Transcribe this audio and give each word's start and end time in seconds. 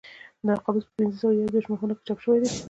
دا 0.45 0.53
قاموس 0.63 0.85
په 0.87 0.93
پینځه 0.97 1.17
سوه 1.21 1.33
یو 1.33 1.53
دېرش 1.53 1.67
مخونو 1.69 1.93
کې 1.97 2.03
چاپ 2.07 2.19
شوی 2.23 2.39
دی. 2.41 2.49